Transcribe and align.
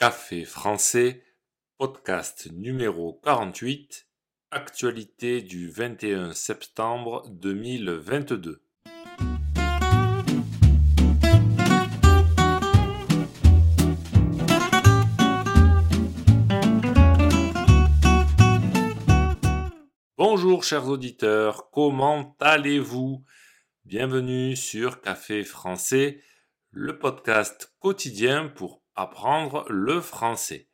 Café 0.00 0.46
français, 0.46 1.22
podcast 1.76 2.48
numéro 2.52 3.20
48, 3.22 4.08
actualité 4.50 5.42
du 5.42 5.68
21 5.68 6.32
septembre 6.32 7.28
2022. 7.28 8.64
Bonjour 20.16 20.64
chers 20.64 20.88
auditeurs, 20.88 21.68
comment 21.70 22.38
allez-vous? 22.40 23.22
Bienvenue 23.84 24.56
sur 24.56 25.02
Café 25.02 25.44
français, 25.44 26.22
le 26.70 26.98
podcast 26.98 27.74
quotidien 27.80 28.48
pour 28.48 28.80
apprendre 29.00 29.64
le 29.70 30.02
français. 30.02 30.68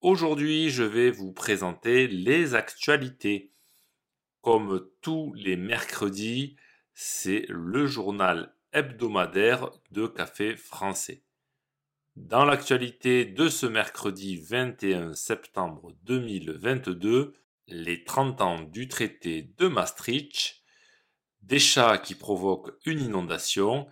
Aujourd'hui, 0.00 0.70
je 0.70 0.82
vais 0.82 1.10
vous 1.10 1.30
présenter 1.30 2.08
les 2.08 2.54
actualités. 2.54 3.52
Comme 4.40 4.88
tous 5.02 5.34
les 5.34 5.56
mercredis, 5.56 6.56
c'est 6.94 7.44
le 7.50 7.86
journal 7.86 8.54
hebdomadaire 8.72 9.70
de 9.90 10.06
Café 10.06 10.56
français. 10.56 11.22
Dans 12.16 12.46
l'actualité 12.46 13.26
de 13.26 13.48
ce 13.48 13.66
mercredi 13.66 14.38
21 14.38 15.12
septembre 15.12 15.92
2022, 16.04 17.34
les 17.66 18.04
30 18.04 18.40
ans 18.40 18.62
du 18.62 18.88
traité 18.88 19.52
de 19.58 19.68
Maastricht, 19.68 20.62
des 21.42 21.58
chats 21.58 21.98
qui 21.98 22.14
provoquent 22.14 22.72
une 22.86 23.00
inondation 23.00 23.86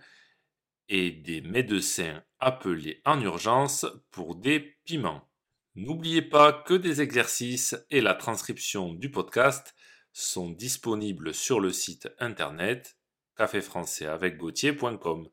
et 0.89 1.11
des 1.11 1.41
médecins 1.41 2.23
appelés 2.39 3.01
en 3.05 3.21
urgence 3.21 3.85
pour 4.11 4.35
des 4.35 4.77
piments. 4.85 5.29
N'oubliez 5.75 6.21
pas 6.21 6.53
que 6.53 6.73
des 6.73 7.01
exercices 7.01 7.75
et 7.89 8.01
la 8.01 8.15
transcription 8.15 8.93
du 8.93 9.11
podcast 9.11 9.75
sont 10.11 10.49
disponibles 10.49 11.33
sur 11.33 11.59
le 11.59 11.71
site 11.71 12.09
internet 12.19 12.97
caféfrançaisavecgautier.com. 13.37 15.29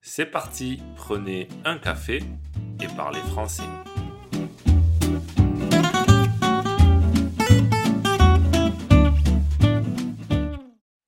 C'est 0.00 0.26
parti, 0.26 0.80
prenez 0.96 1.48
un 1.64 1.78
café 1.78 2.22
et 2.80 2.86
parlez 2.96 3.20
français. 3.20 3.62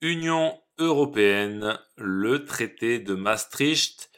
Union 0.01 0.61
européenne, 0.78 1.78
le 1.97 2.44
traité 2.44 2.98
de 2.98 3.14
Maastricht 3.14 4.11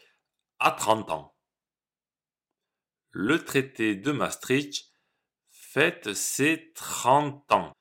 a 0.58 0.70
30 0.70 1.10
ans. 1.10 1.36
Le 3.10 3.44
traité 3.44 3.96
de 3.96 4.12
Maastricht 4.12 4.90
fête 5.50 6.14
ses 6.14 6.72
30 6.74 7.52
ans. 7.52 7.74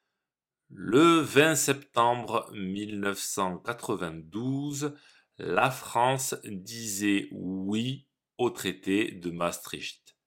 Le 0.69 1.19
20 1.19 1.55
septembre 1.55 2.51
1992, 2.53 4.93
la 5.37 5.71
France 5.71 6.35
disait 6.43 7.29
oui 7.31 8.09
au 8.37 8.49
traité 8.49 9.11
de 9.11 9.31
Maastricht. 9.31 10.17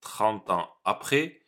30 0.00 0.50
ans 0.50 0.74
après, 0.84 1.40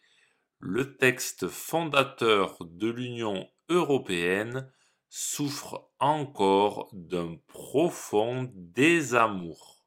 le 0.58 0.96
texte 0.96 1.48
fondateur 1.48 2.56
de 2.60 2.88
l'Union 2.88 3.50
européenne 3.68 4.72
souffre 5.08 5.90
encore 5.98 6.88
d'un 6.92 7.36
profond 7.46 8.50
désamour. 8.54 9.84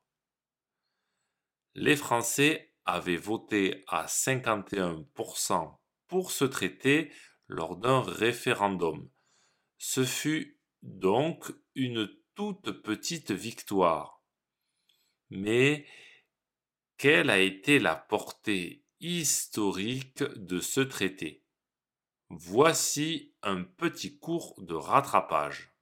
Les 1.76 1.96
Français 1.96 2.74
avaient 2.86 3.18
voté 3.18 3.84
à 3.88 4.06
51% 4.06 5.78
pour 6.08 6.32
ce 6.32 6.46
traité 6.46 7.12
lors 7.48 7.78
d'un 7.78 8.02
référendum. 8.02 9.10
Ce 9.78 10.04
fut 10.04 10.60
donc 10.82 11.52
une 11.76 12.10
toute 12.36 12.72
petite 12.82 13.32
victoire. 13.32 14.24
Mais 15.30 15.86
quelle 16.98 17.30
a 17.30 17.40
été 17.40 17.80
la 17.80 17.96
portée 17.96 18.84
historique 19.00 20.24
de 20.24 20.60
ce 20.60 20.82
traité? 20.82 21.39
Voici 22.32 23.34
un 23.42 23.64
petit 23.64 24.20
cours 24.20 24.54
de 24.60 24.76
rattrapage. 24.76 25.74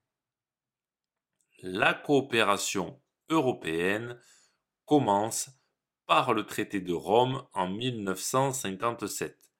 La 1.62 1.94
coopération 1.94 3.02
européenne 3.28 4.18
commence 4.86 5.50
par 6.06 6.34
le 6.34 6.46
traité 6.46 6.80
de 6.80 6.94
Rome 6.94 7.46
en 7.54 7.68
1957, 7.68 9.52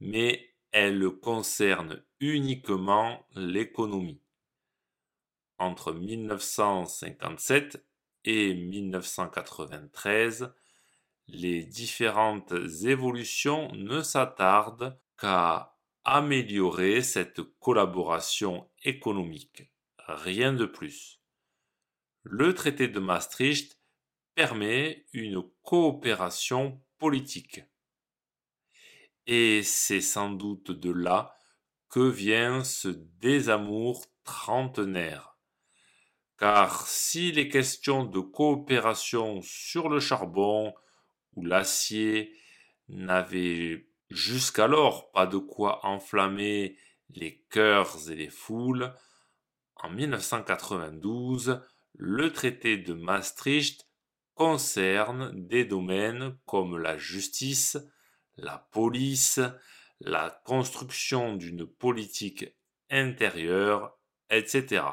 mais 0.00 0.54
elle 0.72 1.08
concerne 1.08 2.04
uniquement 2.20 3.26
l'économie. 3.34 4.20
Entre 5.56 5.94
1957 5.94 7.82
et 8.24 8.54
1993, 8.54 10.52
les 11.28 11.64
différentes 11.64 12.52
évolutions 12.84 13.72
ne 13.72 14.02
s'attardent 14.02 15.00
qu'à 15.16 15.69
améliorer 16.04 17.02
cette 17.02 17.40
collaboration 17.58 18.68
économique. 18.84 19.70
Rien 19.98 20.52
de 20.52 20.66
plus. 20.66 21.20
Le 22.22 22.54
traité 22.54 22.88
de 22.88 23.00
Maastricht 23.00 23.78
permet 24.34 25.06
une 25.12 25.42
coopération 25.62 26.80
politique. 26.98 27.62
Et 29.26 29.62
c'est 29.62 30.00
sans 30.00 30.30
doute 30.30 30.70
de 30.70 30.90
là 30.90 31.36
que 31.88 32.00
vient 32.00 32.64
ce 32.64 32.88
désamour 32.88 34.06
trentenaire. 34.24 35.38
Car 36.38 36.86
si 36.86 37.32
les 37.32 37.48
questions 37.48 38.04
de 38.04 38.20
coopération 38.20 39.42
sur 39.42 39.88
le 39.88 40.00
charbon 40.00 40.72
ou 41.34 41.44
l'acier 41.44 42.34
n'avaient 42.88 43.89
jusqu'alors 44.10 45.10
pas 45.12 45.26
de 45.26 45.38
quoi 45.38 45.84
enflammer 45.86 46.76
les 47.10 47.44
cœurs 47.50 48.10
et 48.10 48.14
les 48.14 48.28
foules, 48.28 48.92
en 49.76 49.90
1992, 49.90 51.62
le 51.94 52.32
traité 52.32 52.76
de 52.76 52.92
Maastricht 52.92 53.88
concerne 54.34 55.32
des 55.48 55.64
domaines 55.64 56.36
comme 56.44 56.78
la 56.78 56.96
justice, 56.96 57.78
la 58.36 58.68
police, 58.72 59.40
la 60.00 60.40
construction 60.44 61.36
d'une 61.36 61.66
politique 61.66 62.46
intérieure, 62.90 63.98
etc. 64.30 64.84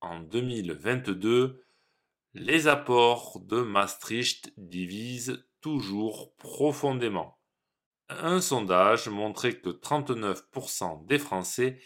En 0.00 0.20
2022, 0.20 1.64
les 2.34 2.68
apports 2.68 3.40
de 3.40 3.60
Maastricht 3.60 4.52
divisent 4.56 5.44
toujours 5.60 6.34
profondément. 6.36 7.38
Un 8.08 8.40
sondage 8.40 9.08
montrait 9.08 9.54
que 9.54 9.68
39% 9.70 11.06
des 11.06 11.18
Français 11.18 11.80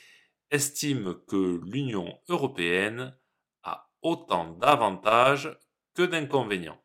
estiment 0.51 1.15
que 1.29 1.61
l'Union 1.65 2.19
européenne 2.29 3.17
a 3.63 3.91
autant 4.03 4.53
d'avantages 4.53 5.59
que 5.95 6.03
d'inconvénients. 6.03 6.81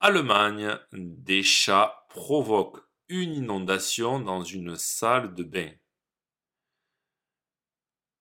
Allemagne, 0.00 0.78
des 0.92 1.42
chats 1.42 2.06
provoquent 2.10 2.83
une 3.08 3.34
inondation 3.34 4.20
dans 4.20 4.42
une 4.42 4.76
salle 4.76 5.34
de 5.34 5.42
bain. 5.42 5.70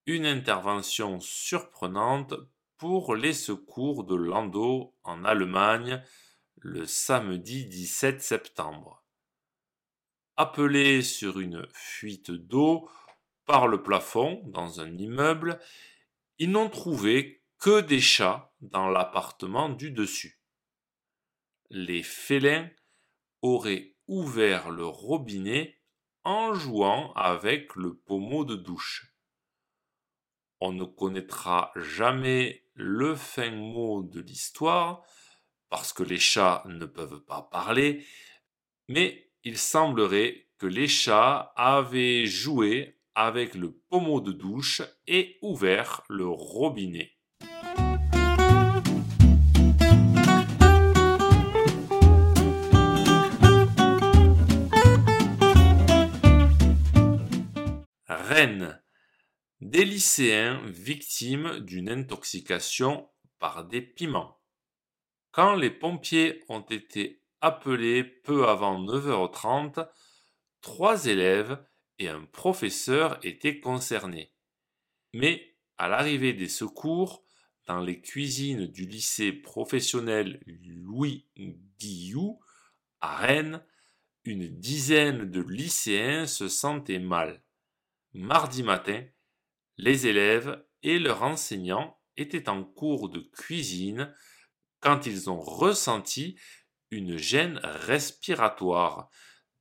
Une 0.06 0.26
intervention 0.26 1.20
surprenante 1.22 2.34
pour 2.78 3.16
les 3.16 3.34
secours 3.34 4.04
de 4.04 4.16
Landau 4.16 4.94
en 5.04 5.24
Allemagne 5.24 6.04
le 6.58 6.86
samedi 6.86 7.66
17 7.66 8.22
septembre. 8.22 9.04
Appelés 10.36 11.02
sur 11.02 11.40
une 11.40 11.66
fuite 11.74 12.32
d'eau 12.32 12.90
par 13.46 13.68
le 13.68 13.84
plafond 13.84 14.42
dans 14.48 14.82
un 14.82 14.98
immeuble, 14.98 15.60
ils 16.40 16.52
n'ont 16.52 16.70
trouvé 16.70 17.44
que 17.60 17.82
des 17.82 18.02
chats 18.02 18.54
dans 18.62 18.90
l'appartement 18.90 19.70
du 19.70 19.92
dessus. 19.92 20.42
Les 21.70 22.04
félins 22.04 22.70
auraient 23.42 23.93
ouvert 24.14 24.70
le 24.70 24.86
robinet 24.86 25.76
en 26.24 26.54
jouant 26.54 27.14
avec 27.14 27.76
le 27.76 27.96
pommeau 27.96 28.46
de 28.46 28.56
douche. 28.56 29.12
On 30.60 30.72
ne 30.72 30.86
connaîtra 30.86 31.72
jamais 31.76 32.64
le 32.76 33.16
fin 33.16 33.50
mot 33.50 34.04
de 34.04 34.22
l'histoire, 34.22 35.04
parce 35.70 35.94
que 35.94 36.04
les 36.04 36.20
chats 36.20 36.62
ne 36.68 36.86
peuvent 36.86 37.22
pas 37.22 37.42
parler, 37.42 38.06
mais 38.88 39.32
il 39.44 39.58
semblerait 39.58 40.48
que 40.60 40.68
les 40.68 40.88
chats 40.88 41.52
avaient 41.56 42.28
joué 42.28 43.00
avec 43.16 43.56
le 43.56 43.72
pommeau 43.90 44.22
de 44.22 44.32
douche 44.32 44.84
et 45.08 45.40
ouvert 45.42 46.04
le 46.08 46.28
robinet. 46.28 47.18
Rennes. 58.34 58.82
Des 59.62 59.86
lycéens 59.86 60.60
victimes 60.66 61.60
d'une 61.60 61.88
intoxication 61.88 63.08
par 63.38 63.64
des 63.64 63.84
piments. 63.84 64.42
Quand 65.30 65.54
les 65.54 65.70
pompiers 65.70 66.44
ont 66.50 66.62
été 66.62 67.22
appelés 67.42 68.04
peu 68.04 68.48
avant 68.48 68.84
9h30, 68.84 69.88
trois 70.62 71.06
élèves 71.06 71.64
et 72.00 72.10
un 72.10 72.26
professeur 72.26 73.20
étaient 73.24 73.60
concernés. 73.60 74.34
Mais 75.14 75.56
à 75.78 75.88
l'arrivée 75.88 76.34
des 76.34 76.50
secours, 76.50 77.24
dans 77.68 77.82
les 77.82 78.02
cuisines 78.02 78.66
du 78.66 78.88
lycée 78.88 79.32
professionnel 79.32 80.42
Louis 80.48 81.28
Guillou 81.78 82.40
à 83.00 83.16
Rennes, 83.16 83.64
une 84.24 84.48
dizaine 84.48 85.30
de 85.30 85.42
lycéens 85.42 86.26
se 86.26 86.48
sentaient 86.48 86.98
mal. 86.98 87.43
Mardi 88.16 88.62
matin, 88.62 89.04
les 89.78 90.06
élèves 90.06 90.64
et 90.84 91.00
leurs 91.00 91.24
enseignants 91.24 92.00
étaient 92.16 92.48
en 92.48 92.64
cours 92.64 93.10
de 93.10 93.20
cuisine 93.20 94.14
quand 94.82 95.08
ils 95.08 95.32
ont 95.32 95.40
ressenti 95.40 96.40
une 96.92 97.18
gêne 97.18 97.60
respiratoire. 97.64 99.10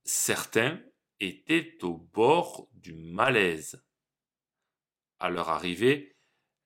Certains 0.03 0.79
étaient 1.19 1.79
au 1.81 1.97
bord 1.97 2.69
du 2.73 2.93
malaise. 2.93 3.83
À 5.17 5.31
leur 5.31 5.49
arrivée, 5.49 6.15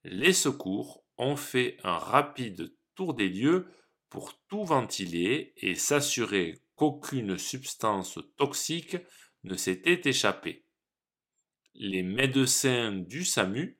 les 0.03 0.33
secours 0.33 1.05
ont 1.15 1.37
fait 1.37 1.77
un 1.85 1.97
rapide 1.97 2.75
tour 2.95 3.13
des 3.13 3.29
lieux 3.29 3.65
pour 4.09 4.37
tout 4.49 4.65
ventiler 4.65 5.53
et 5.55 5.75
s'assurer 5.75 6.61
qu'aucune 6.75 7.37
substance 7.37 8.19
toxique 8.35 8.97
ne 9.43 9.55
s'était 9.55 10.09
échappée 10.09 10.66
les 11.79 12.01
médecins 12.01 12.91
du 12.91 13.23
SAMU 13.23 13.79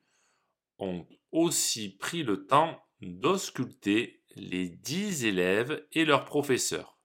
ont 0.78 1.08
aussi 1.32 1.90
pris 1.98 2.24
le 2.24 2.46
temps 2.46 2.80
d'ausculter 3.02 4.22
les 4.36 4.70
dix 4.70 5.26
élèves 5.26 5.86
et 5.92 6.06
leurs 6.06 6.26
professeurs. 6.26 7.00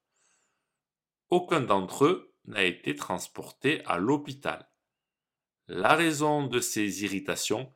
Aucun 1.30 1.62
d'entre 1.62 2.04
eux 2.04 2.34
n'a 2.44 2.64
été 2.64 2.94
transporté 2.94 3.82
à 3.86 3.98
l'hôpital. 3.98 4.68
La 5.66 5.94
raison 5.94 6.46
de 6.46 6.60
ces 6.60 7.04
irritations 7.04 7.72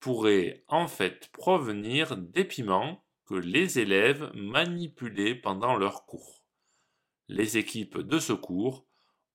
pourrait 0.00 0.64
en 0.68 0.88
fait 0.88 1.28
provenir 1.32 2.16
des 2.16 2.44
piments 2.44 3.04
que 3.26 3.34
les 3.34 3.78
élèves 3.78 4.30
manipulaient 4.34 5.34
pendant 5.34 5.76
leur 5.76 6.06
cours. 6.06 6.42
Les 7.28 7.58
équipes 7.58 7.98
de 7.98 8.18
secours 8.18 8.86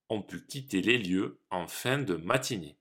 ont 0.09 0.23
pu 0.23 0.43
quitter 0.45 0.81
les 0.81 0.97
lieux 0.97 1.39
en 1.51 1.67
fin 1.67 1.99
de 1.99 2.15
matinée. 2.15 2.80